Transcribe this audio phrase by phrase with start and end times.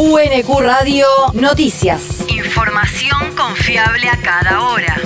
[0.00, 2.24] UNQ Radio Noticias.
[2.28, 4.96] Información confiable a cada hora.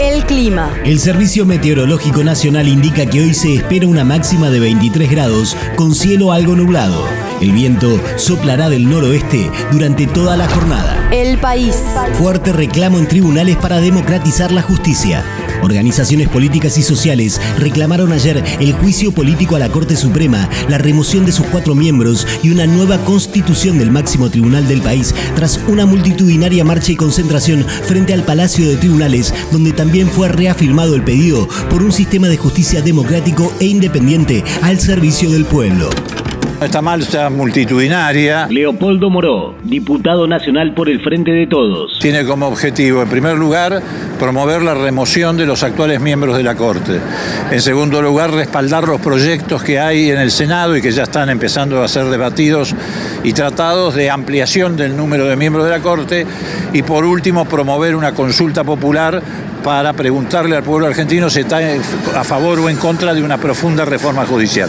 [0.00, 0.74] El clima.
[0.84, 5.94] El Servicio Meteorológico Nacional indica que hoy se espera una máxima de 23 grados con
[5.94, 7.06] cielo algo nublado.
[7.40, 11.08] El viento soplará del noroeste durante toda la jornada.
[11.12, 11.76] El país.
[12.14, 15.24] Fuerte reclamo en tribunales para democratizar la justicia.
[15.62, 21.26] Organizaciones políticas y sociales reclamaron ayer el juicio político a la Corte Suprema, la remoción
[21.26, 25.86] de sus cuatro miembros y una nueva constitución del máximo tribunal del país tras una
[25.86, 31.48] multitudinaria marcha y concentración frente al Palacio de Tribunales, donde también fue reafirmado el pedido
[31.68, 35.90] por un sistema de justicia democrático e independiente al servicio del pueblo.
[36.60, 41.98] Esta marcha multitudinaria Leopoldo Moró, diputado nacional por el Frente de Todos.
[42.00, 43.80] tiene como objetivo, en primer lugar,
[44.18, 47.00] promover la remoción de los actuales miembros de la Corte.
[47.50, 51.30] En segundo lugar, respaldar los proyectos que hay en el Senado y que ya están
[51.30, 52.74] empezando a ser debatidos
[53.24, 56.26] y tratados de ampliación del número de miembros de la Corte.
[56.74, 59.22] Y por último, promover una consulta popular
[59.64, 61.58] para preguntarle al pueblo argentino si está
[62.14, 64.68] a favor o en contra de una profunda reforma judicial.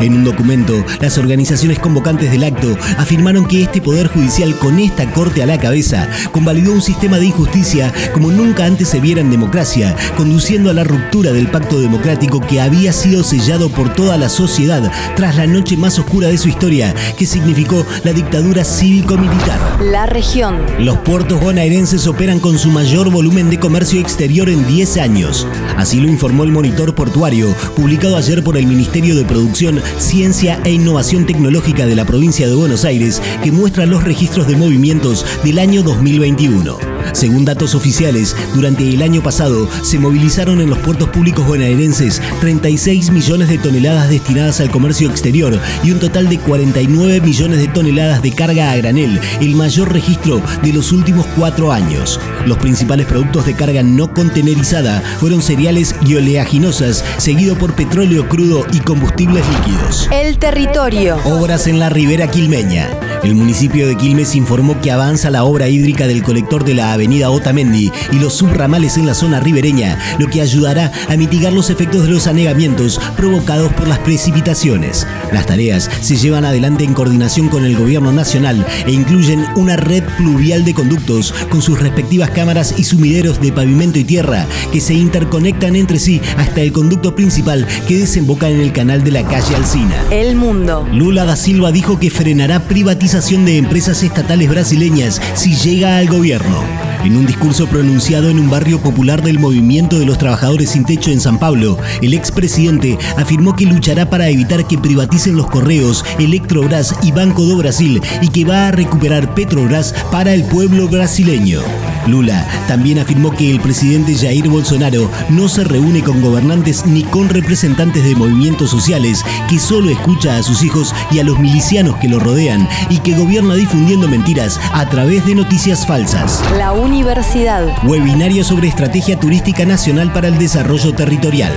[0.00, 5.10] En un documento, las organizaciones convocantes del acto afirmaron que este Poder Judicial con esta
[5.12, 9.30] Corte a la cabeza convalidó un sistema de injusticia como nunca antes se viera en
[9.30, 14.28] democracia, conduciendo a la ruptura del pacto democrático que había sido sellado por toda la
[14.28, 19.58] sociedad tras la noche más oscura de su historia, que significó la dictadura cívico-militar.
[19.82, 20.58] La región.
[20.78, 25.46] Los puertos bonaerenses operan con su mayor volumen de comercio exterior en 10 años.
[25.76, 30.70] Así lo informó el monitor portuario, publicado ayer por el Ministerio de Producción, Ciencia e
[30.70, 35.58] Innovación Tecnológica de la provincia de Buenos Aires, que muestra los registros de movimientos del
[35.58, 36.97] año 2021.
[37.12, 43.10] Según datos oficiales, durante el año pasado se movilizaron en los puertos públicos bonaerenses 36
[43.10, 48.22] millones de toneladas destinadas al comercio exterior y un total de 49 millones de toneladas
[48.22, 52.20] de carga a granel, el mayor registro de los últimos cuatro años.
[52.46, 58.66] Los principales productos de carga no contenerizada fueron cereales y oleaginosas, seguido por petróleo crudo
[58.72, 60.08] y combustibles líquidos.
[60.12, 61.18] El territorio.
[61.24, 62.88] Obras en la ribera quilmeña.
[63.24, 67.30] El municipio de Quilmes informó que avanza la obra hídrica del colector de la avenida
[67.30, 72.02] Otamendi y los subramales en la zona ribereña, lo que ayudará a mitigar los efectos
[72.02, 75.06] de los anegamientos provocados por las precipitaciones.
[75.32, 80.02] Las tareas se llevan adelante en coordinación con el gobierno nacional e incluyen una red
[80.16, 84.94] pluvial de conductos con sus respectivas cámaras y sumideros de pavimento y tierra que se
[84.94, 89.54] interconectan entre sí hasta el conducto principal que desemboca en el canal de la calle
[89.54, 89.94] Alcina.
[90.10, 90.86] El mundo.
[90.92, 96.87] Lula da Silva dijo que frenará privatización de empresas estatales brasileñas si llega al gobierno.
[97.04, 101.10] En un discurso pronunciado en un barrio popular del movimiento de los trabajadores sin techo
[101.10, 106.94] en San Pablo, el expresidente afirmó que luchará para evitar que privaticen los correos, Electrobras
[107.02, 111.60] y Banco do Brasil y que va a recuperar Petrobras para el pueblo brasileño.
[112.06, 117.28] Lula también afirmó que el presidente Jair Bolsonaro no se reúne con gobernantes ni con
[117.28, 122.08] representantes de movimientos sociales, que solo escucha a sus hijos y a los milicianos que
[122.08, 126.42] lo rodean y que gobierna difundiendo mentiras a través de noticias falsas.
[126.88, 127.66] Universidad.
[127.86, 131.52] Webinario sobre Estrategia Turística Nacional para el Desarrollo Territorial.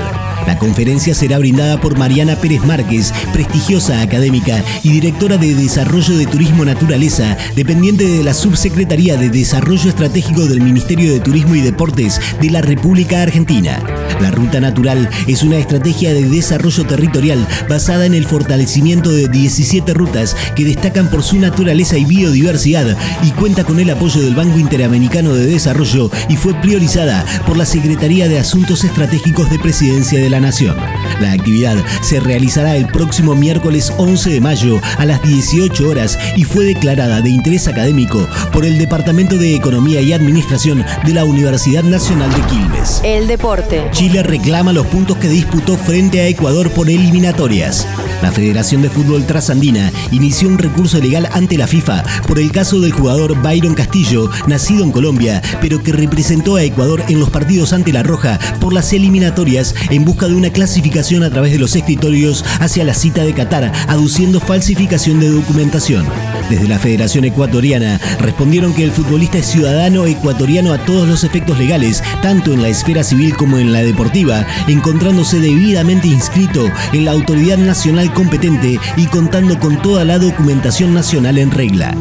[0.47, 6.25] La conferencia será brindada por Mariana Pérez Márquez, prestigiosa académica y directora de Desarrollo de
[6.25, 12.19] Turismo Naturaleza, dependiente de la Subsecretaría de Desarrollo Estratégico del Ministerio de Turismo y Deportes
[12.41, 13.80] de la República Argentina.
[14.19, 19.94] La Ruta Natural es una estrategia de desarrollo territorial basada en el fortalecimiento de 17
[19.94, 24.59] rutas que destacan por su naturaleza y biodiversidad y cuenta con el apoyo del Banco
[24.59, 30.30] Interamericano de Desarrollo y fue priorizada por la Secretaría de Asuntos Estratégicos de Presidencia de
[30.31, 30.78] la Nación.
[31.19, 36.46] La actividad se realizará el próximo miércoles 11 de mayo a las 18 horas y
[36.46, 41.84] fue declarada de interés académico por el Departamento de Economía y Administración de la Universidad
[41.84, 43.02] Nacional de Quilmes.
[43.03, 43.88] El deporte.
[43.92, 47.86] Chile reclama los puntos que disputó frente a Ecuador por eliminatorias.
[48.21, 52.79] La Federación de Fútbol Trasandina inició un recurso legal ante la FIFA por el caso
[52.79, 57.73] del jugador Byron Castillo, nacido en Colombia, pero que representó a Ecuador en los partidos
[57.73, 61.75] ante la Roja por las eliminatorias en busca de una clasificación a través de los
[61.75, 66.06] escritorios hacia la cita de Qatar, aduciendo falsificación de documentación.
[66.49, 71.57] Desde la Federación Ecuatoriana respondieron que el futbolista es ciudadano ecuatoriano a todos los efectos
[71.57, 77.11] legales, tanto en la esfera civil como en la deportiva, encontrándose debidamente inscrito en la
[77.11, 81.95] autoridad nacional competente y contando con toda la documentación nacional en regla.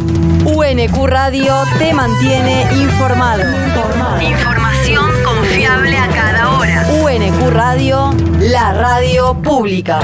[0.45, 3.43] UNQ Radio te mantiene informado.
[4.21, 6.87] Información confiable a cada hora.
[6.89, 7.03] hora.
[7.05, 10.01] UNQ Radio, la radio pública.